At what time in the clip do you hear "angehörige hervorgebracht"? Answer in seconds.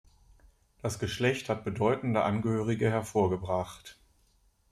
2.23-3.99